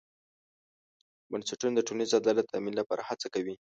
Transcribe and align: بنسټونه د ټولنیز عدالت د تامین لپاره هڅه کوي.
بنسټونه 1.31 1.73
د 1.75 1.79
ټولنیز 1.87 2.11
عدالت 2.21 2.45
د 2.47 2.51
تامین 2.53 2.73
لپاره 2.77 3.01
هڅه 3.09 3.27
کوي. 3.33 3.55